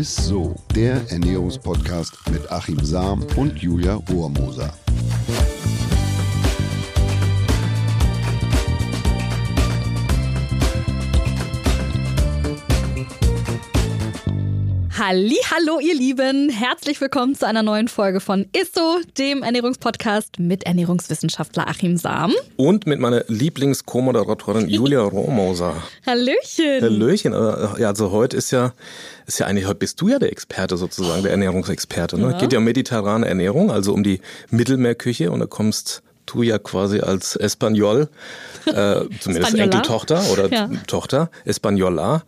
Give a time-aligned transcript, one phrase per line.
[0.00, 4.72] ist so, der Ernährungspodcast mit Achim Sam und Julia Rohrmoser.
[15.12, 21.66] Hallo ihr Lieben, herzlich willkommen zu einer neuen Folge von ISSO, dem Ernährungspodcast mit Ernährungswissenschaftler
[21.66, 22.32] Achim Sam.
[22.54, 25.82] Und mit meiner Lieblings-Co-Moderatorin Julia Rohrmoser.
[26.06, 26.80] Hallöchen.
[26.80, 27.32] Hallöchen.
[27.32, 28.72] Ja, also heute ist ja,
[29.26, 32.16] ist ja eigentlich, heute bist du ja der Experte sozusagen, der Ernährungsexperte.
[32.16, 32.30] Ne?
[32.30, 32.38] Ja.
[32.38, 34.20] Geht ja um mediterrane Ernährung, also um die
[34.50, 38.08] Mittelmeerküche und da kommst du ja quasi als Espanol,
[38.66, 40.70] äh, zumindest Enkeltochter oder ja.
[40.86, 42.22] Tochter, Espanola.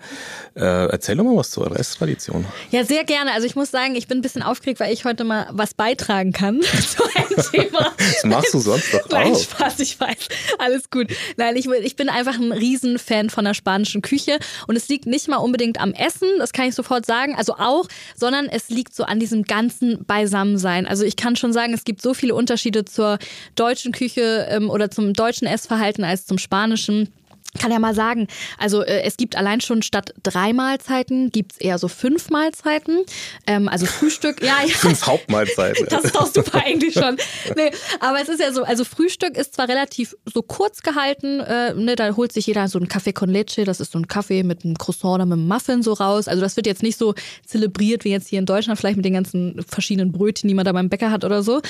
[0.55, 2.45] Äh, erzähl doch mal was zur Resttradition.
[2.71, 3.33] Ja, sehr gerne.
[3.33, 6.33] Also ich muss sagen, ich bin ein bisschen aufgeregt, weil ich heute mal was beitragen
[6.33, 7.93] kann zu einem Thema.
[7.97, 9.41] das machst du sonst doch Nein, auch.
[9.41, 10.29] Spaß, ich weiß.
[10.59, 11.09] Alles gut.
[11.37, 15.29] Nein, ich, ich bin einfach ein Riesenfan von der spanischen Küche und es liegt nicht
[15.29, 19.05] mal unbedingt am Essen, das kann ich sofort sagen, also auch, sondern es liegt so
[19.05, 20.87] an diesem ganzen Beisammensein.
[20.87, 23.19] Also ich kann schon sagen, es gibt so viele Unterschiede zur
[23.55, 27.09] deutschen Küche ähm, oder zum deutschen Essverhalten als zum spanischen
[27.59, 31.59] kann ja mal sagen, also äh, es gibt allein schon statt drei Mahlzeiten gibt es
[31.59, 33.05] eher so fünf Mahlzeiten.
[33.47, 34.75] Ähm, also Frühstück, ja, ja.
[34.75, 35.87] Fünf Hauptmahlzeiten.
[35.91, 37.17] das ist doch super eigentlich schon.
[37.57, 41.75] Nee, aber es ist ja so, also Frühstück ist zwar relativ so kurz gehalten, äh,
[41.75, 44.43] ne, da holt sich jeder so einen Kaffee con leche, das ist so ein Kaffee
[44.43, 46.29] mit einem Croissant oder mit einem Muffin so raus.
[46.29, 47.15] Also das wird jetzt nicht so
[47.45, 50.73] zelebriert wie jetzt hier in Deutschland, vielleicht mit den ganzen verschiedenen Brötchen, die man da
[50.73, 51.61] beim Bäcker hat oder so.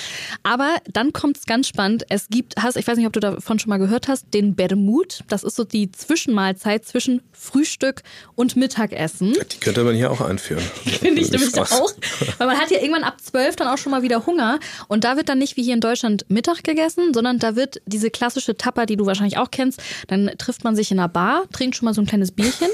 [0.45, 2.05] Aber dann kommt es ganz spannend.
[2.09, 5.25] Es gibt, hast, ich weiß nicht, ob du davon schon mal gehört hast, den Bermud.
[5.29, 8.03] Das ist so die Zwischenmahlzeit zwischen Frühstück
[8.35, 9.35] und Mittagessen.
[9.53, 10.63] Die könnte man hier auch einführen.
[10.85, 11.93] Finde ich nämlich auch.
[12.39, 14.59] Weil man hat ja irgendwann ab zwölf dann auch schon mal wieder Hunger.
[14.89, 18.11] Und da wird dann nicht wie hier in Deutschland Mittag gegessen, sondern da wird diese
[18.11, 21.77] klassische Tapper, die du wahrscheinlich auch kennst, dann trifft man sich in einer Bar, trinkt
[21.77, 22.69] schon mal so ein kleines Bierchen.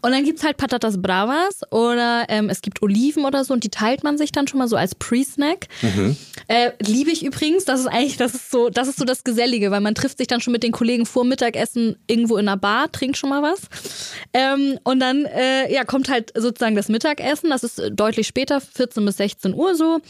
[0.00, 3.64] Und dann gibt es halt Patatas Bravas oder ähm, es gibt Oliven oder so und
[3.64, 5.68] die teilt man sich dann schon mal so als Pre-Snack.
[5.82, 6.16] Mhm.
[6.48, 9.70] Äh, liebe ich übrigens, das ist eigentlich, das ist so, das ist so das Gesellige,
[9.70, 12.90] weil man trifft sich dann schon mit den Kollegen vor Mittagessen irgendwo in einer Bar,
[12.90, 13.60] trinkt schon mal was.
[14.32, 19.04] Ähm, und dann äh, ja, kommt halt sozusagen das Mittagessen, das ist deutlich später, 14
[19.04, 20.00] bis 16 Uhr so.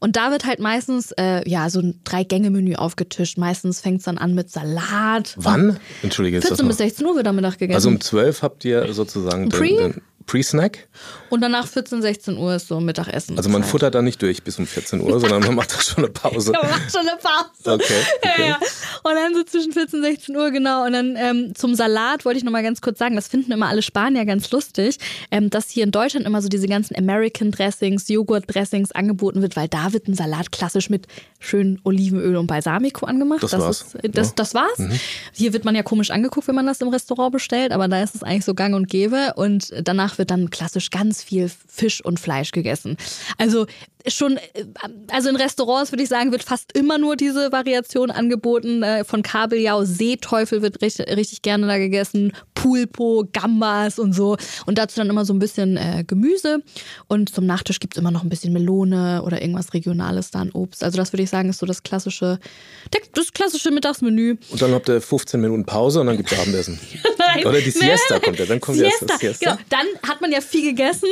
[0.00, 3.38] Und da wird halt meistens äh, ja so ein Drei-Gänge-Menü aufgetischt.
[3.38, 5.34] Meistens fängt es dann an mit Salat.
[5.36, 5.78] Wann?
[6.02, 6.40] Entschuldige.
[6.40, 7.76] 14 bis 16 Uhr wird am Mittag gegessen.
[7.76, 10.88] Also um 12 habt ihr sozusagen den, den Pre-Snack.
[11.28, 13.36] Und danach 14, 16 Uhr ist so Mittagessen.
[13.36, 16.04] Also man futtert da nicht durch bis um 14 Uhr, sondern man macht da schon
[16.04, 16.52] eine Pause.
[16.54, 17.74] ja, man macht schon eine Pause.
[17.74, 17.94] Okay.
[18.18, 18.42] okay.
[18.42, 18.58] Ja, ja.
[19.02, 20.84] Und dann so zwischen 14 und 16 Uhr, genau.
[20.84, 23.82] Und dann ähm, zum Salat wollte ich nochmal ganz kurz sagen, das finden immer alle
[23.82, 24.98] Spanier ganz lustig,
[25.30, 29.56] ähm, dass hier in Deutschland immer so diese ganzen American Dressings, Joghurt Dressings angeboten wird,
[29.56, 31.06] weil da wird ein Salat klassisch mit
[31.38, 33.42] schön Olivenöl und Balsamico angemacht.
[33.42, 33.94] Das, das war's.
[34.02, 34.78] Ist, das, das war's.
[34.78, 35.00] Mhm.
[35.32, 38.14] Hier wird man ja komisch angeguckt, wenn man das im Restaurant bestellt, aber da ist
[38.14, 39.32] es eigentlich so gang und gäbe.
[39.36, 42.96] Und danach wird dann klassisch ganz viel Fisch und Fleisch gegessen.
[43.38, 43.66] Also
[44.06, 44.38] schon,
[45.08, 48.82] also in Restaurants würde ich sagen, wird fast immer nur diese Variation angeboten.
[48.82, 54.36] Äh, von Kabeljau, Seeteufel wird richtig, richtig gerne da gegessen, Pulpo, Gambas und so.
[54.66, 56.62] Und dazu dann immer so ein bisschen äh, Gemüse.
[57.08, 60.50] Und zum Nachtisch gibt es immer noch ein bisschen Melone oder irgendwas Regionales da an
[60.52, 60.84] Obst.
[60.84, 62.38] Also das würde ich sagen, ist so das klassische,
[63.14, 64.36] das klassische Mittagsmenü.
[64.50, 66.78] Und dann habt ihr 15 Minuten Pause und dann gibt es Abendessen.
[67.34, 69.06] Nein, oder die Siesta kommt ja, dann kommt Siesta.
[69.06, 69.52] erst Siesta.
[69.52, 71.08] Genau, dann hat man ja viel gegessen,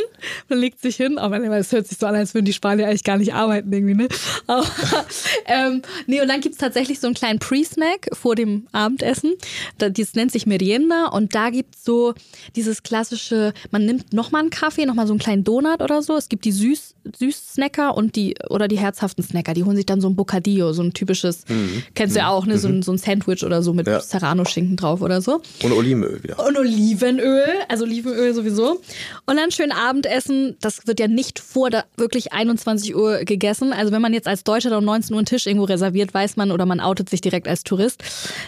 [0.49, 3.05] man legt sich hin, aber es hört sich so an, als würden die Spanier eigentlich
[3.05, 4.09] gar nicht arbeiten irgendwie, ne?
[4.47, 4.67] Aber,
[5.47, 9.35] ähm, nee, und dann gibt es tatsächlich so einen kleinen Pre-Snack vor dem Abendessen.
[9.79, 12.15] Das nennt sich Merienda und da gibt es so
[12.57, 16.17] dieses klassische, man nimmt nochmal einen Kaffee, nochmal so einen kleinen Donut oder so.
[16.17, 19.55] Es gibt die süß, süß Snacker und die, oder die herzhaften Snacker.
[19.55, 21.83] Die holen sich dann so ein Bocadillo, so ein typisches, mhm.
[21.95, 22.55] kennst du ja auch, ne?
[22.55, 22.59] Mhm.
[22.59, 24.01] So, ein, so ein Sandwich oder so mit ja.
[24.01, 25.41] Serrano-Schinken drauf oder so.
[25.63, 26.45] Und Olivenöl wieder.
[26.45, 28.81] Und Olivenöl, also Olivenöl sowieso.
[29.27, 30.57] Und dann schön Abendessen.
[30.61, 33.73] Das wird ja nicht vor der wirklich 21 Uhr gegessen.
[33.73, 36.51] Also wenn man jetzt als Deutscher um 19 Uhr einen Tisch irgendwo reserviert, weiß man
[36.51, 38.03] oder man outet sich direkt als Tourist.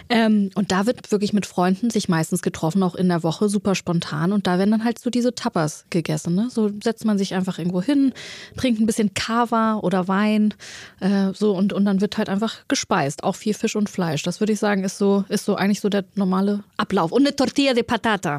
[0.09, 3.75] Ähm, und da wird wirklich mit Freunden sich meistens getroffen, auch in der Woche, super
[3.75, 4.33] spontan.
[4.33, 6.35] Und da werden dann halt so diese Tapas gegessen.
[6.35, 6.49] Ne?
[6.51, 8.13] So setzt man sich einfach irgendwo hin,
[8.57, 10.55] trinkt ein bisschen Kava oder Wein,
[11.01, 13.25] äh, so und, und dann wird halt einfach gespeist.
[13.25, 14.23] Auch viel Fisch und Fleisch.
[14.23, 17.13] Das würde ich sagen, ist so, ist so eigentlich so der normale Ablauf.
[17.13, 18.39] Und eine Tortilla de Patata.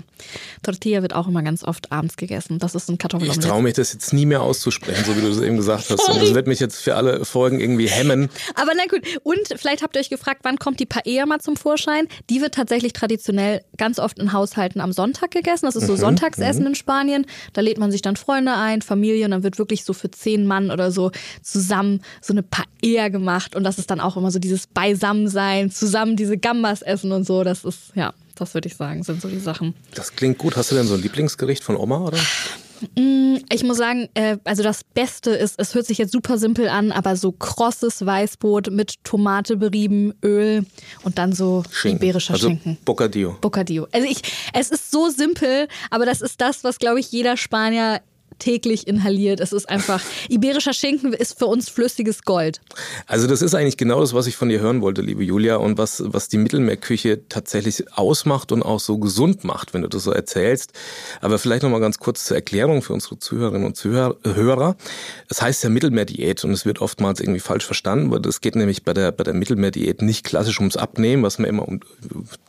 [0.64, 2.60] Tortilla wird auch immer ganz oft abends gegessen.
[2.60, 3.28] Das ist ein Kartoffel.
[3.28, 6.10] Ich traue mich das jetzt nie mehr auszusprechen, so wie du es eben gesagt hast.
[6.10, 8.30] Und das wird mich jetzt für alle Folgen irgendwie hemmen.
[8.56, 9.02] Aber na gut.
[9.24, 12.08] Und vielleicht habt ihr euch gefragt, wann kommt die Paella mal zum Vorschein?
[12.30, 15.66] Die wird tatsächlich traditionell ganz oft in Haushalten am Sonntag gegessen.
[15.66, 16.68] Das ist so mhm, Sonntagsessen mhm.
[16.70, 17.26] in Spanien.
[17.54, 20.46] Da lädt man sich dann Freunde ein, Familie und dann wird wirklich so für zehn
[20.46, 21.12] Mann oder so
[21.42, 23.56] zusammen so eine Paella gemacht.
[23.56, 27.44] Und das ist dann auch immer so dieses Beisammensein, zusammen diese Gambas essen und so.
[27.44, 29.76] Das ist, ja, das würde ich sagen, sind so die Sachen.
[29.94, 30.58] Das klingt gut.
[30.58, 32.18] Hast du denn so ein Lieblingsgericht von Oma, oder?
[32.98, 36.68] Mm, ich muss sagen, äh, also das Beste ist, es hört sich jetzt super simpel
[36.68, 40.66] an, aber so krosses Weißbrot mit Tomate berieben, Öl
[41.04, 42.02] und dann so Schinken.
[42.02, 42.78] iberischer also Schinken.
[42.84, 43.38] Bocadillo.
[43.40, 43.88] Bocadillo.
[43.92, 44.22] Also ich,
[44.54, 48.02] es ist so simpel, aber das ist das, was, glaube ich, jeder Spanier
[48.42, 49.40] täglich inhaliert.
[49.40, 52.60] Es ist einfach, iberischer Schinken ist für uns flüssiges Gold.
[53.06, 55.78] Also das ist eigentlich genau das, was ich von dir hören wollte, liebe Julia, und
[55.78, 60.12] was, was die Mittelmeerküche tatsächlich ausmacht und auch so gesund macht, wenn du das so
[60.12, 60.74] erzählst.
[61.22, 64.76] Aber vielleicht nochmal ganz kurz zur Erklärung für unsere Zuhörerinnen und Zuhörer.
[65.30, 68.84] Es heißt ja Mittelmeerdiät und es wird oftmals irgendwie falsch verstanden, weil es geht nämlich
[68.84, 71.80] bei der, bei der Mittelmeerdiät nicht klassisch ums Abnehmen, was man immer um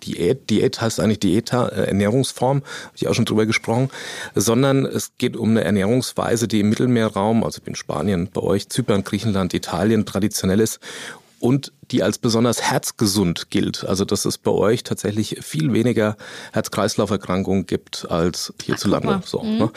[0.02, 3.90] Diät, Diät heißt eigentlich Dieta, äh, Ernährungsform, habe ich auch schon drüber gesprochen,
[4.34, 8.68] sondern es geht um eine Ernährung Ernährungsweise, die im Mittelmeerraum, also in Spanien, bei euch,
[8.68, 10.78] Zypern, Griechenland, Italien traditionell ist
[11.40, 13.84] und die als besonders herzgesund gilt.
[13.84, 16.16] Also dass es bei euch tatsächlich viel weniger
[16.52, 19.20] Herz-Kreislauf-Erkrankungen gibt als hierzulande.
[19.22, 19.58] Ach, so, mhm.
[19.58, 19.70] ne?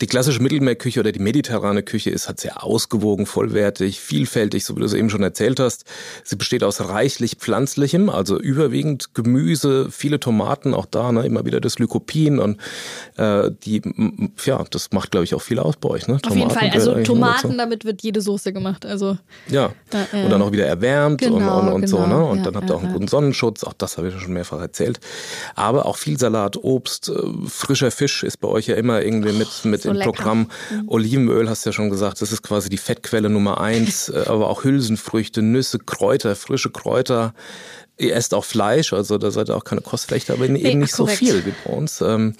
[0.00, 4.80] Die klassische Mittelmeerküche oder die mediterrane Küche ist halt sehr ausgewogen, vollwertig, vielfältig, so wie
[4.80, 5.84] du es eben schon erzählt hast.
[6.24, 11.60] Sie besteht aus reichlich pflanzlichem, also überwiegend Gemüse, viele Tomaten, auch da ne, immer wieder
[11.60, 12.60] das Lycopin und
[13.16, 13.82] äh, die,
[14.44, 16.08] ja, das macht glaube ich auch viel aus bei euch.
[16.08, 16.18] Ne?
[16.26, 18.84] Auf jeden Fall, also Tomaten, damit wird jede Soße gemacht.
[18.84, 19.16] Also
[19.48, 19.72] ja,
[20.12, 21.96] äh, und dann auch wieder erwärmt genau, und, und, und genau.
[21.98, 22.06] so.
[22.06, 22.24] Ne?
[22.24, 24.20] Und Ja, dann habt ihr ja, auch einen guten Sonnenschutz, auch das habe ich ja
[24.20, 25.00] schon mehrfach erzählt.
[25.54, 27.14] Aber auch viel Salat, Obst, äh,
[27.48, 30.12] frischer Fisch ist bei euch ja immer irgendwie mit, mit so im lecker.
[30.12, 30.50] Programm.
[30.86, 34.48] Olivenöl hast du ja schon gesagt, das ist quasi die Fettquelle Nummer eins, äh, aber
[34.48, 37.34] auch Hülsenfrüchte, Nüsse, Kräuter, frische Kräuter.
[37.96, 41.04] Ihr esst auch Fleisch, also da seid ihr auch keine Kostflechte, aber eben nicht so
[41.04, 41.18] korrekt.
[41.20, 42.00] viel wie bei uns.
[42.00, 42.34] Ähm,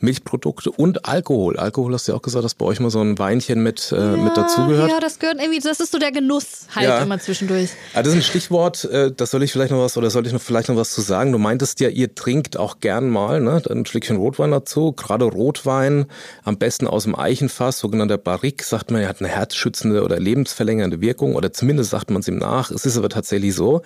[0.00, 1.58] Milchprodukte und Alkohol.
[1.58, 4.16] Alkohol hast du ja auch gesagt, dass bei euch mal so ein Weinchen mit, äh,
[4.16, 4.90] mit dazugehört.
[4.90, 7.02] Ja, das gehört irgendwie, das ist so der Genuss halt Ja.
[7.02, 7.70] immer zwischendurch.
[7.92, 10.32] Ah, das ist ein Stichwort, äh, das soll ich vielleicht noch was oder soll ich
[10.32, 11.32] noch vielleicht noch was zu sagen?
[11.32, 13.60] Du meintest ja, ihr trinkt auch gern mal, ne?
[13.62, 16.06] Dann ein Schlückchen Rotwein dazu, gerade Rotwein,
[16.44, 21.02] am besten aus dem Eichenfass, sogenannter Barrique, sagt man, er hat eine herzschützende oder lebensverlängernde
[21.02, 22.70] Wirkung oder zumindest sagt man es ihm nach.
[22.70, 23.82] Es ist aber tatsächlich so,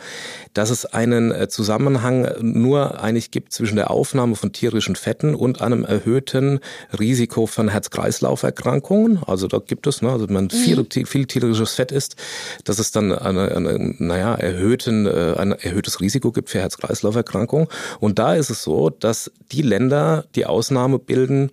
[0.55, 5.61] dass es einen äh, Zusammenhang nur eigentlich gibt zwischen der Aufnahme von tierischen Fetten und
[5.61, 6.61] einem erhöhten
[6.99, 9.23] Risiko von Herz-Kreislauf-Erkrankungen.
[9.27, 12.17] Also da gibt es, ne, also wenn man viel, viel tierisches Fett isst,
[12.65, 17.69] dass es dann eine, eine naja, erhöhten, äh, ein erhöhtes Risiko gibt für Herz-Kreislauf-Erkrankungen.
[18.01, 21.51] Und da ist es so, dass die Länder die Ausnahme bilden,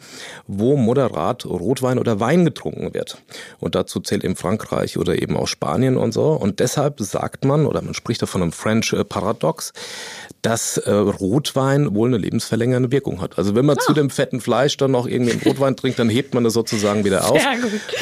[0.48, 3.22] wo moderat Rotwein oder Wein getrunken wird.
[3.60, 6.34] Und dazu zählt eben Frankreich oder eben auch Spanien und so.
[6.34, 9.04] Und deshalb sagt man, oder man spricht da von einem French äh,
[9.46, 9.74] Paradox,
[10.42, 13.38] dass äh, Rotwein wohl eine lebensverlängernde Wirkung hat.
[13.38, 16.36] Also wenn man zu dem fetten Fleisch dann noch irgendwie einen Rotwein trinkt, dann hebt
[16.36, 17.42] man das sozusagen wieder auf.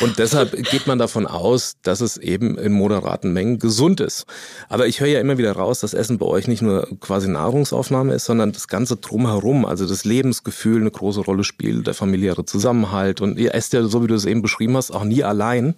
[0.02, 4.26] Und deshalb geht man davon aus, dass es eben in moderaten Mengen gesund ist.
[4.68, 8.14] Aber ich höre ja immer wieder raus, dass Essen bei euch nicht nur quasi Nahrungsaufnahme
[8.14, 13.22] ist, sondern das ganze drumherum, also das Lebensgefühl eine große Rolle spielt, der familiäre Zusammenhalt.
[13.22, 15.76] Und ihr esst ja, so wie du es eben beschrieben hast, auch nie allein.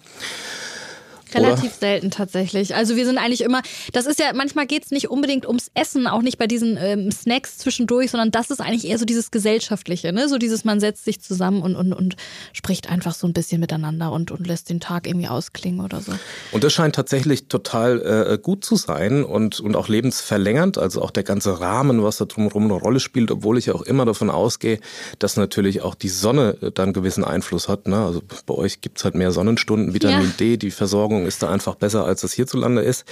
[1.42, 2.74] Relativ selten tatsächlich.
[2.74, 3.62] Also wir sind eigentlich immer,
[3.92, 7.10] das ist ja, manchmal geht es nicht unbedingt ums Essen, auch nicht bei diesen ähm,
[7.10, 10.28] Snacks zwischendurch, sondern das ist eigentlich eher so dieses Gesellschaftliche, ne?
[10.28, 12.16] So dieses, man setzt sich zusammen und, und, und
[12.52, 16.12] spricht einfach so ein bisschen miteinander und, und lässt den Tag irgendwie ausklingen oder so.
[16.52, 20.78] Und das scheint tatsächlich total äh, gut zu sein und, und auch lebensverlängernd.
[20.78, 23.82] Also auch der ganze Rahmen, was da drumherum eine Rolle spielt, obwohl ich ja auch
[23.82, 24.80] immer davon ausgehe,
[25.18, 27.88] dass natürlich auch die Sonne äh, dann gewissen Einfluss hat.
[27.88, 27.96] Ne?
[27.96, 30.34] Also bei euch gibt's halt mehr Sonnenstunden, Vitamin Ja.
[30.38, 33.04] D, die Versorgung ist da einfach besser, als es hierzulande ist.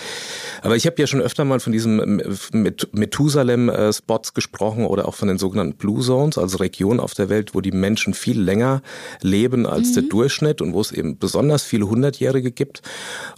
[0.63, 5.29] Aber ich habe ja schon öfter mal von diesen Met- Methusalem-Spots gesprochen oder auch von
[5.29, 8.83] den sogenannten Blue Zones, also Regionen auf der Welt, wo die Menschen viel länger
[9.21, 12.83] leben als der Durchschnitt und wo es eben besonders viele Hundertjährige gibt.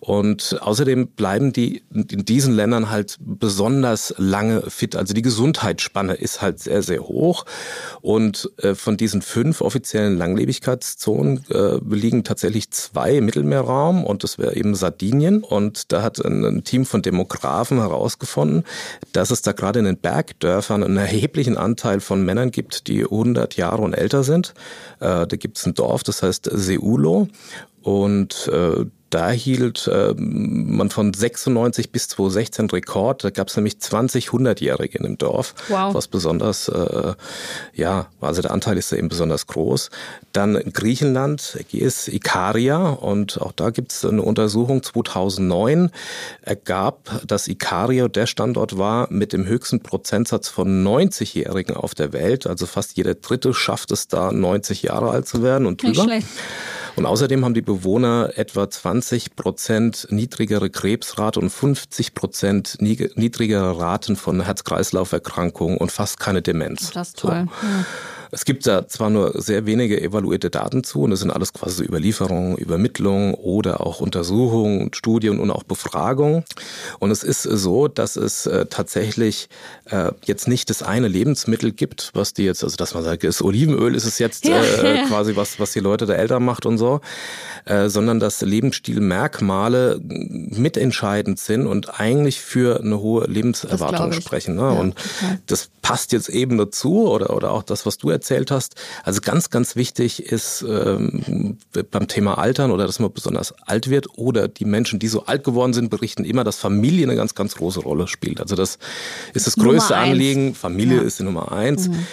[0.00, 4.97] Und außerdem bleiben die in diesen Ländern halt besonders lange fit.
[4.97, 7.45] Also die Gesundheitsspanne ist halt sehr, sehr hoch.
[8.00, 14.38] Und äh, von diesen fünf offiziellen Langlebigkeitszonen äh, liegen tatsächlich zwei im Mittelmeerraum und das
[14.38, 15.43] wäre eben Sardinien.
[15.43, 18.65] Und da hat ein, ein Team von Demografen herausgefunden,
[19.13, 23.57] dass es da gerade in den Bergdörfern einen erheblichen Anteil von Männern gibt, die 100
[23.57, 24.55] Jahre und älter sind.
[25.01, 27.29] Äh, da gibt es ein Dorf, das heißt Seulo.
[27.83, 33.23] Und äh, da hielt äh, man von 96 bis 2016 Rekord.
[33.25, 35.95] Da gab es nämlich 20 Hundertjährige in dem Dorf, Wow.
[35.95, 37.15] was besonders, äh,
[37.75, 39.91] ja, also der Anteil ist da eben besonders groß.
[40.33, 45.91] Dann Griechenland, Ägäis, Ikaria und auch da gibt es eine Untersuchung 2009
[46.43, 52.47] ergab, dass Ikaria der Standort war mit dem höchsten Prozentsatz von 90-Jährigen auf der Welt.
[52.47, 56.09] Also fast jeder Dritte schafft es da 90 Jahre alt zu werden und Nicht drüber.
[56.09, 56.27] schlecht.
[56.97, 64.17] Und außerdem haben die Bewohner etwa 20 Prozent niedrigere Krebsrate und 50 Prozent niedrigere Raten
[64.17, 66.91] von Herz-Kreislauf-Erkrankungen und fast keine Demenz.
[66.93, 67.29] Das ist So.
[67.29, 67.49] toll.
[67.62, 67.85] Ja.
[68.30, 71.85] Es gibt da zwar nur sehr wenige evaluierte Daten zu und das sind alles quasi
[71.85, 76.45] Überlieferungen, Übermittlungen oder auch Untersuchungen, Studien und auch Befragungen.
[76.99, 79.49] Und es ist so, dass es äh, tatsächlich
[79.90, 83.42] äh, jetzt nicht das eine Lebensmittel gibt, was die jetzt, also dass man sagt, das
[83.42, 85.06] Olivenöl ist es jetzt ja, äh, ja.
[85.09, 87.00] quasi was, was die Leute der älter macht und so,
[87.64, 94.54] äh, sondern dass Lebensstilmerkmale mitentscheidend sind und eigentlich für eine hohe Lebenserwartung sprechen.
[94.56, 94.62] Ne?
[94.62, 95.38] Ja, und okay.
[95.47, 98.75] das passt jetzt eben dazu oder, oder auch das, was du erzählt hast.
[99.05, 101.59] Also ganz, ganz wichtig ist ähm,
[101.93, 105.45] beim Thema Altern oder dass man besonders alt wird oder die Menschen, die so alt
[105.45, 108.40] geworden sind, berichten immer, dass Familie eine ganz, ganz große Rolle spielt.
[108.40, 108.78] Also das
[109.33, 110.57] ist das größte Anliegen.
[110.57, 111.02] Familie ja.
[111.02, 111.87] ist die Nummer eins.
[111.87, 112.07] Mhm.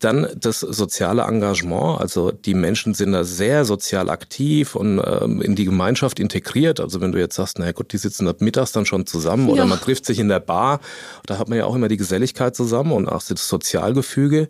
[0.00, 5.54] Dann das soziale Engagement, also die Menschen sind da sehr sozial aktiv und ähm, in
[5.54, 6.80] die Gemeinschaft integriert.
[6.80, 9.52] Also wenn du jetzt sagst, naja gut, die sitzen ab mittags dann schon zusammen ja.
[9.52, 10.80] oder man trifft sich in der Bar,
[11.26, 14.48] da hat man ja auch immer die Geselligkeit zusammen und auch das Sozialgefüge.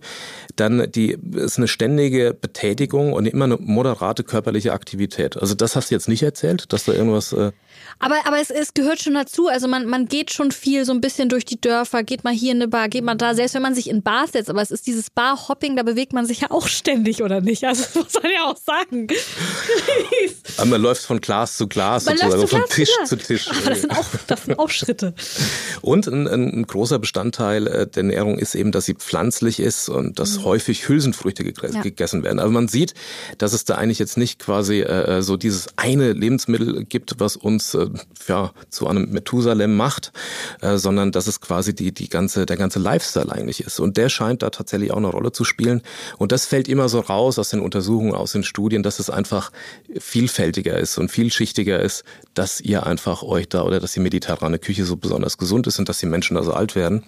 [0.56, 5.36] Dann die ist eine ständige Betätigung und immer eine moderate körperliche Aktivität.
[5.36, 7.32] Also das hast du jetzt nicht erzählt, dass da irgendwas...
[7.32, 7.52] Äh
[7.98, 9.48] aber, aber es, es gehört schon dazu.
[9.48, 12.52] Also man, man geht schon viel so ein bisschen durch die Dörfer, geht mal hier
[12.52, 14.70] in eine Bar, geht mal da, selbst wenn man sich in Bars setzt, aber es
[14.70, 17.64] ist dieses Bar-Hopping, da bewegt man sich ja auch ständig, oder nicht?
[17.64, 19.08] Also das muss man ja auch sagen.
[20.56, 23.48] aber man läuft von Glas zu Glas, man sozusagen, von Tisch zu, zu Tisch.
[23.48, 25.14] Aber das sind auch, das sind auch Schritte.
[25.80, 30.18] Und ein, ein, großer Bestandteil äh, der Ernährung ist eben, dass sie pflanzlich ist und
[30.18, 30.44] dass mhm.
[30.44, 32.24] häufig Hülsenfrüchte gegessen ja.
[32.24, 32.38] werden.
[32.38, 32.94] Also man sieht,
[33.38, 37.36] dass es da eigentlich jetzt nicht quasi äh, äh, so dieses eine Lebensmittel gibt, was
[37.36, 37.88] uns äh,
[38.28, 40.12] ja, zu einem Methusalem macht,
[40.60, 43.80] äh, sondern dass es quasi die, die ganze, der ganze Lifestyle eigentlich ist.
[43.80, 45.82] Und der scheint da tatsächlich auch eine Rolle zu spielen.
[46.18, 49.50] Und das fällt immer so raus aus den Untersuchungen, aus den Studien, dass es einfach
[49.98, 54.84] vielfältiger ist und vielschichtiger ist, dass ihr einfach euch da oder dass die mediterrane Küche
[54.84, 57.04] so besonders gesund ist und dass die Menschen da so alt werden.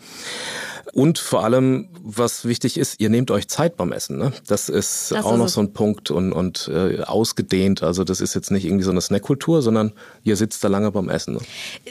[0.92, 4.18] Und vor allem, was wichtig ist, ihr nehmt euch Zeit beim Essen.
[4.18, 4.32] Ne?
[4.46, 5.52] Das ist das auch ist noch es.
[5.54, 7.82] so ein Punkt und, und äh, ausgedehnt.
[7.82, 9.92] Also das ist jetzt nicht irgendwie so eine Snackkultur, sondern
[10.24, 11.34] ihr sitzt da lange beim Essen.
[11.34, 11.40] Ne?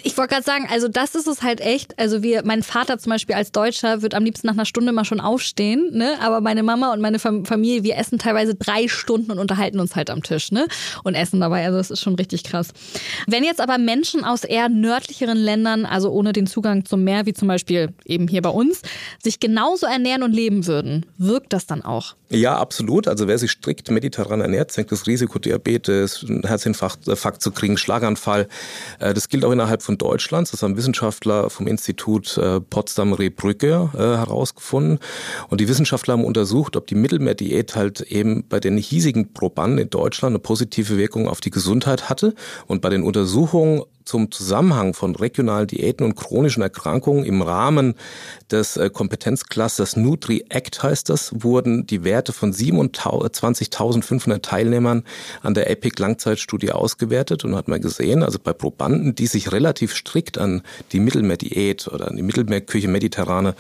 [0.03, 1.97] Ich wollte gerade sagen, also das ist es halt echt.
[1.97, 5.05] Also wir, mein Vater zum Beispiel als Deutscher wird am liebsten nach einer Stunde mal
[5.05, 6.17] schon aufstehen, ne?
[6.21, 10.09] aber meine Mama und meine Familie, wir essen teilweise drei Stunden und unterhalten uns halt
[10.09, 10.67] am Tisch ne?
[11.03, 11.65] und essen dabei.
[11.65, 12.69] Also das ist schon richtig krass.
[13.27, 17.33] Wenn jetzt aber Menschen aus eher nördlicheren Ländern, also ohne den Zugang zum Meer, wie
[17.33, 18.80] zum Beispiel eben hier bei uns,
[19.23, 22.15] sich genauso ernähren und leben würden, wirkt das dann auch?
[22.33, 23.09] Ja, absolut.
[23.09, 28.47] Also wer sich strikt mediterran ernährt, senkt das Risiko Diabetes, Herzinfarkt äh, zu kriegen, Schlaganfall.
[28.99, 30.51] Äh, das gilt auch innerhalb von Deutschlands.
[30.51, 34.99] Das haben Wissenschaftler vom Institut äh, Potsdam-Rehbrücke herausgefunden.
[35.49, 39.89] Und die Wissenschaftler haben untersucht, ob die Mittelmeerdiät halt eben bei den hiesigen Probanden in
[39.89, 42.33] Deutschland eine positive Wirkung auf die Gesundheit hatte.
[42.67, 47.95] Und bei den Untersuchungen zum Zusammenhang von regionalen Diäten und chronischen Erkrankungen im Rahmen
[48.49, 55.03] des äh, Kompetenzclusters Nutri-Act heißt das, wurden die Werte von 27.500 Teilnehmern
[55.41, 60.37] an der EPIC-Langzeitstudie ausgewertet und hat man gesehen, also bei Probanden, die sich relativ strikt
[60.37, 60.61] an
[60.91, 63.55] die Mittelmeerdiät oder an die Mittelmeerküche mediterrane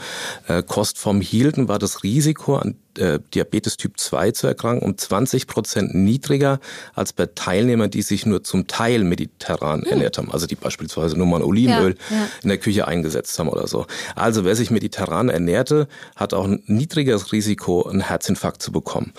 [0.47, 5.47] äh, Kostform hielten, war das Risiko an äh, Diabetes Typ 2 zu erkranken, um 20
[5.47, 6.59] Prozent niedriger
[6.93, 9.89] als bei Teilnehmern, die sich nur zum Teil mediterran hm.
[9.89, 12.27] ernährt haben, also die beispielsweise nur mal Olivenöl ja, ja.
[12.43, 13.85] in der Küche eingesetzt haben oder so.
[14.15, 19.13] Also wer sich mediterran ernährte, hat auch ein niedrigeres Risiko, einen Herzinfarkt zu bekommen.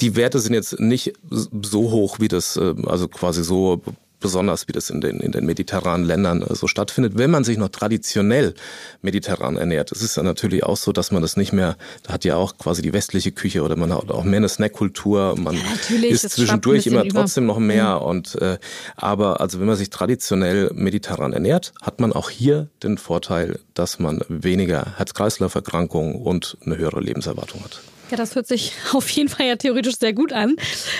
[0.00, 3.82] Die Werte sind jetzt nicht so hoch, wie das, äh, also quasi so
[4.20, 7.58] besonders wie das in den, in den mediterranen Ländern äh, so stattfindet, wenn man sich
[7.58, 8.54] noch traditionell
[9.02, 9.92] mediterran ernährt.
[9.92, 12.56] Es ist ja natürlich auch so, dass man das nicht mehr, da hat ja auch
[12.58, 16.86] quasi die westliche Küche oder man hat auch mehr eine Snackkultur, man ja, isst zwischendurch
[16.86, 17.96] immer trotzdem noch mehr.
[17.96, 18.06] Mhm.
[18.06, 18.58] Und äh,
[18.96, 23.98] aber also wenn man sich traditionell mediterran ernährt, hat man auch hier den Vorteil, dass
[23.98, 27.80] man weniger Herz-Kreislauf-Erkrankungen und eine höhere Lebenserwartung hat.
[28.10, 30.56] Ja, das hört sich auf jeden Fall ja theoretisch sehr gut an.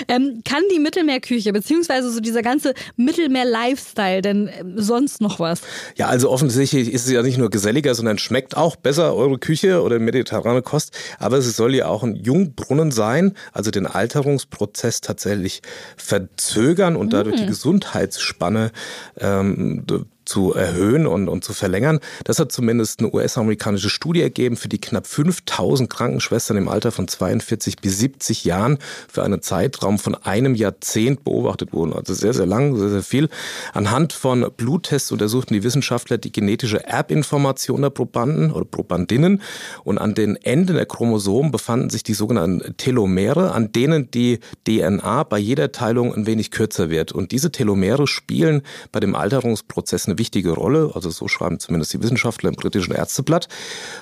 [0.08, 5.60] Ähm, kann die Mittelmeerküche beziehungsweise so dieser ganze Mittelmeer-Lifestyle denn äh, sonst noch was?
[5.96, 9.82] Ja, also offensichtlich ist es ja nicht nur geselliger, sondern schmeckt auch besser eure Küche
[9.82, 10.96] oder mediterrane Kost.
[11.18, 15.62] Aber es soll ja auch ein Jungbrunnen sein, also den Alterungsprozess tatsächlich
[15.96, 17.40] verzögern und dadurch mhm.
[17.42, 18.72] die Gesundheitsspanne
[19.18, 19.84] ähm,
[20.26, 22.00] zu erhöhen und, und zu verlängern.
[22.24, 27.08] Das hat zumindest eine US-amerikanische Studie ergeben, für die knapp 5000 Krankenschwestern im Alter von
[27.08, 28.78] 42 bis 70 Jahren
[29.08, 31.92] für einen Zeitraum von einem Jahrzehnt beobachtet wurden.
[31.92, 33.28] Also sehr, sehr lang, sehr, sehr viel.
[33.72, 39.42] Anhand von Bluttests untersuchten die Wissenschaftler die genetische Erbinformation der Probanden oder Probandinnen
[39.84, 45.22] und an den Enden der Chromosomen befanden sich die sogenannten Telomere, an denen die DNA
[45.24, 47.12] bei jeder Teilung ein wenig kürzer wird.
[47.12, 52.02] Und diese Telomere spielen bei dem Alterungsprozess eine wichtige Rolle, also so schreiben zumindest die
[52.02, 53.48] Wissenschaftler im britischen Ärzteblatt.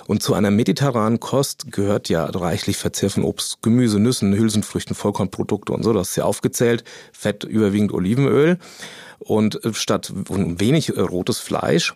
[0.06, 5.73] Und zu einer mediterranen Kost gehört ja reichlich Verzehr von Obst, Gemüse, Nüssen, Hülsenfrüchten, Vollkornprodukte
[5.73, 8.59] und so, das ist ja aufgezählt, Fett, überwiegend Olivenöl.
[9.21, 11.94] Und äh, statt wenig äh, rotes Fleisch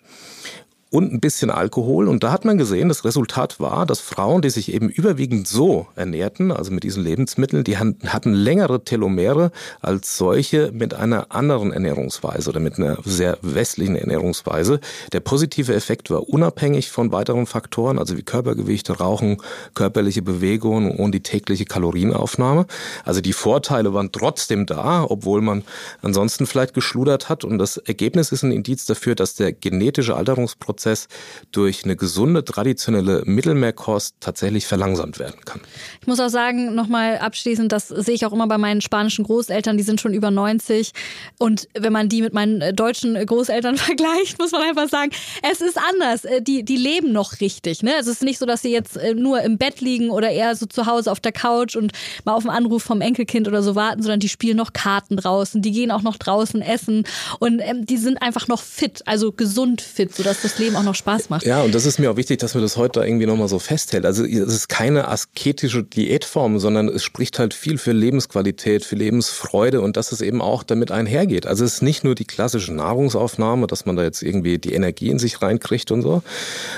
[0.91, 2.09] und ein bisschen Alkohol.
[2.09, 5.87] Und da hat man gesehen, das Resultat war, dass Frauen, die sich eben überwiegend so
[5.97, 9.51] ernährten, also mit diesen Lebensmitteln, die hatten längere Telomere
[9.83, 14.81] als solche mit einer anderen Ernährungsweise oder mit einer sehr westlichen Ernährungsweise.
[15.13, 19.43] Der positive Effekt war unabhängig von weiteren Faktoren, also wie Körpergewicht, Rauchen,
[19.75, 22.67] körperliche Bewegung und die tägliche Kalorienaufnahme.
[23.05, 25.65] Also die Vorteile waren trotzdem da, obwohl man
[26.01, 27.45] ansonsten vielleicht geschludert hat.
[27.45, 31.09] Und das Ergebnis ist ein Indiz dafür, dass der genetische Alterungsprozess Prozess
[31.51, 35.61] durch eine gesunde, traditionelle Mittelmeerkost tatsächlich verlangsamt werden kann.
[36.01, 39.77] Ich muss auch sagen, nochmal abschließend, das sehe ich auch immer bei meinen spanischen Großeltern,
[39.77, 40.93] die sind schon über 90.
[41.39, 45.11] Und wenn man die mit meinen äh, deutschen Großeltern vergleicht, muss man einfach sagen,
[45.51, 46.25] es ist anders.
[46.25, 47.83] Äh, die, die leben noch richtig.
[47.83, 47.97] Ne?
[47.97, 50.55] Also es ist nicht so, dass sie jetzt äh, nur im Bett liegen oder eher
[50.55, 51.91] so zu Hause auf der Couch und
[52.25, 55.61] mal auf einen Anruf vom Enkelkind oder so warten, sondern die spielen noch Karten draußen,
[55.61, 57.05] die gehen auch noch draußen essen
[57.41, 60.85] und ähm, die sind einfach noch fit, also gesund fit, sodass das Leben Leben auch
[60.85, 61.45] noch Spaß macht.
[61.45, 64.05] Ja, und das ist mir auch wichtig, dass man das heute irgendwie nochmal so festhält.
[64.05, 69.81] Also es ist keine asketische Diätform, sondern es spricht halt viel für Lebensqualität, für Lebensfreude
[69.81, 71.47] und dass es eben auch damit einhergeht.
[71.47, 75.09] Also es ist nicht nur die klassische Nahrungsaufnahme, dass man da jetzt irgendwie die Energie
[75.09, 76.23] in sich reinkriegt und so,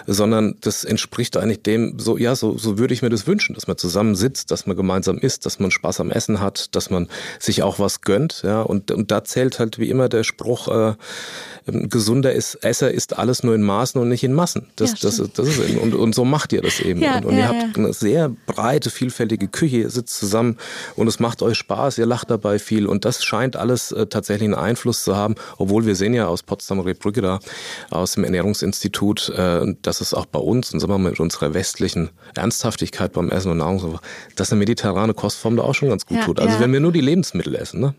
[0.07, 3.67] sondern das entspricht eigentlich dem, so ja, so, so würde ich mir das wünschen, dass
[3.67, 7.09] man zusammen sitzt, dass man gemeinsam isst, dass man Spaß am Essen hat, dass man
[7.39, 8.43] sich auch was gönnt.
[8.45, 10.95] Ja, und, und da zählt halt wie immer der Spruch, äh,
[11.67, 14.67] gesunder ist, Esser ist alles nur in Maßen und nicht in Massen.
[14.77, 17.01] Das, ja, das, das ist eben, und, und so macht ihr das eben.
[17.01, 20.59] Ja, und, und ja, ihr habt eine sehr breite, vielfältige Küche, ihr sitzt zusammen
[20.97, 24.49] und es macht euch Spaß, ihr lacht dabei viel und das scheint alles äh, tatsächlich
[24.49, 27.41] einen Einfluss zu haben, obwohl wir sehen ja aus Potsdamer Rebrücke da,
[27.91, 31.55] aus dem Ernährungsinstitut, äh, dass es auch bei uns, und sagen wir mal mit unserer
[31.55, 33.99] westlichen Ernsthaftigkeit beim Essen und Nahrung,
[34.37, 36.39] dass eine mediterrane Kostform da auch schon ganz gut tut.
[36.39, 37.95] Also wenn wir nur die Lebensmittel essen, ne?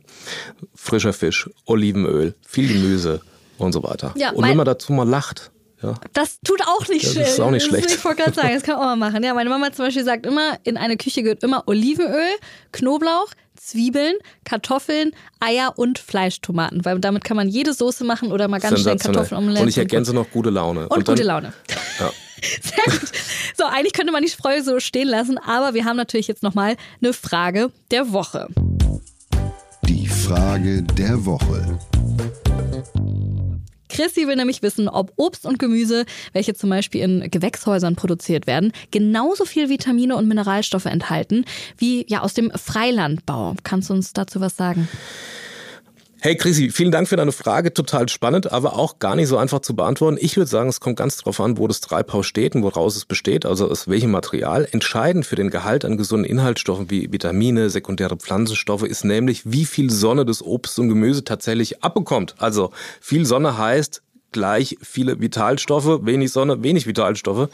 [0.76, 3.22] frischer Fisch, Olivenöl, viel Gemüse,
[3.62, 4.14] und so weiter.
[4.18, 5.52] Ja, und wenn man dazu mal lacht.
[5.82, 5.96] Ja.
[6.14, 7.22] Das tut auch nicht schlecht.
[7.22, 7.92] Das ist auch nicht schlecht.
[7.92, 9.24] Ich wollte gerade sagen, das kann man auch mal machen.
[9.24, 12.30] Ja, meine Mama zum Beispiel sagt immer, in eine Küche gehört immer Olivenöl,
[12.72, 18.60] Knoblauch, Zwiebeln, Kartoffeln, Eier und Fleischtomaten, weil damit kann man jede Soße machen oder mal
[18.60, 19.64] ganz schnell Kartoffelomelette.
[19.64, 20.90] Und ich ergänze noch gute Laune.
[20.90, 21.54] Und, und gute Laune.
[22.00, 22.12] Ja.
[22.62, 23.12] Sehr gut.
[23.58, 26.76] So, eigentlich könnte man die Spreu so stehen lassen, aber wir haben natürlich jetzt nochmal
[27.02, 28.48] eine Frage der Woche.
[29.84, 31.80] Die Frage der Woche.
[34.02, 38.72] Chrissy will nämlich wissen, ob Obst und Gemüse, welche zum Beispiel in Gewächshäusern produziert werden,
[38.90, 41.46] genauso viel Vitamine und Mineralstoffe enthalten
[41.78, 43.54] wie ja aus dem Freilandbau.
[43.64, 44.88] Kannst du uns dazu was sagen?
[46.24, 47.74] Hey Chrissy, vielen Dank für deine Frage.
[47.74, 50.20] Total spannend, aber auch gar nicht so einfach zu beantworten.
[50.22, 53.06] Ich würde sagen, es kommt ganz darauf an, wo das Treibhaus steht und woraus es
[53.06, 54.68] besteht, also aus welchem Material.
[54.72, 59.90] Entscheidend für den Gehalt an gesunden Inhaltsstoffen wie Vitamine, sekundäre Pflanzenstoffe ist nämlich, wie viel
[59.90, 62.36] Sonne das Obst und Gemüse tatsächlich abbekommt.
[62.38, 67.50] Also viel Sonne heißt, gleich viele Vitalstoffe, wenig Sonne, wenig Vitalstoffe.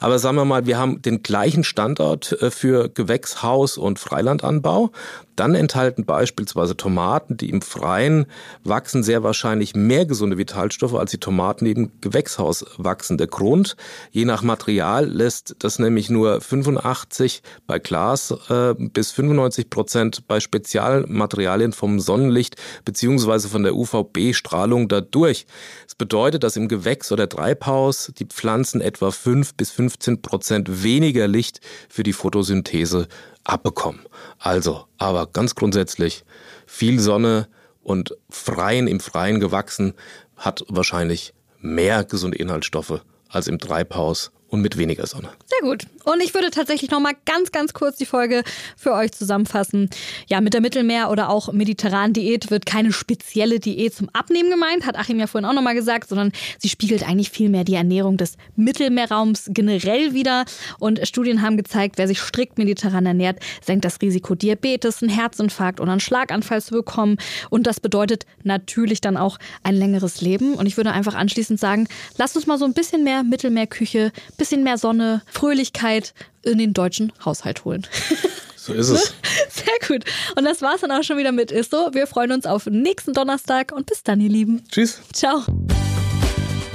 [0.00, 4.90] Aber sagen wir mal, wir haben den gleichen Standort äh, für Gewächshaus und Freilandanbau.
[5.36, 8.26] Dann enthalten beispielsweise Tomaten, die im Freien
[8.64, 13.18] wachsen, sehr wahrscheinlich mehr gesunde Vitalstoffe als die Tomaten, die im Gewächshaus wachsen.
[13.18, 13.76] Der Grund,
[14.10, 20.40] je nach Material lässt das nämlich nur 85 bei Glas äh, bis 95 Prozent bei
[20.40, 25.46] Spezialmaterialien vom Sonnenlicht beziehungsweise von der UVB-Strahlung dadurch.
[25.84, 31.28] Das bedeutet, dass im Gewächs- oder Treibhaus die Pflanzen etwa 5 bis 15 Prozent weniger
[31.28, 33.08] Licht für die Photosynthese
[33.48, 34.00] abbekommen.
[34.38, 36.24] Also, aber ganz grundsätzlich,
[36.66, 37.48] viel Sonne
[37.82, 39.94] und Freien im Freien gewachsen
[40.36, 45.30] hat wahrscheinlich mehr gesunde Inhaltsstoffe als im Treibhaus und mit weniger Sonne.
[45.46, 45.86] Sehr gut.
[46.04, 48.44] Und ich würde tatsächlich noch mal ganz, ganz kurz die Folge
[48.76, 49.90] für euch zusammenfassen.
[50.28, 54.86] Ja, mit der Mittelmeer- oder auch mediterranen Diät wird keine spezielle Diät zum Abnehmen gemeint,
[54.86, 58.16] hat Achim ja vorhin auch noch mal gesagt, sondern sie spiegelt eigentlich vielmehr die Ernährung
[58.16, 60.44] des Mittelmeerraums generell wieder.
[60.78, 65.80] Und Studien haben gezeigt, wer sich strikt mediterran ernährt, senkt das Risiko, Diabetes, einen Herzinfarkt
[65.80, 67.16] oder einen Schlaganfall zu bekommen.
[67.50, 70.54] Und das bedeutet natürlich dann auch ein längeres Leben.
[70.54, 74.62] Und ich würde einfach anschließend sagen, lasst uns mal so ein bisschen mehr Mittelmeerküche bisschen
[74.62, 77.86] mehr Sonne, Fröhlichkeit in den deutschen Haushalt holen.
[78.66, 79.14] So ist es.
[79.48, 80.04] Sehr gut.
[80.34, 83.70] Und das war's dann auch schon wieder mit Ist Wir freuen uns auf nächsten Donnerstag
[83.70, 84.64] und bis dann, ihr Lieben.
[84.68, 85.00] Tschüss.
[85.12, 85.44] Ciao.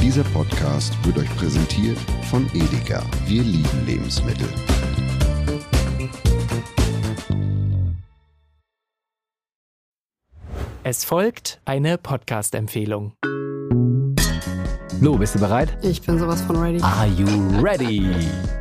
[0.01, 1.97] Dieser Podcast wird euch präsentiert
[2.29, 3.03] von Edeka.
[3.27, 4.47] Wir lieben Lebensmittel.
[10.83, 13.13] Es folgt eine Podcast-Empfehlung.
[15.01, 15.75] Lu, bist du bereit?
[15.81, 16.79] Ich bin sowas von ready.
[16.83, 17.25] Are you
[17.59, 18.60] ready?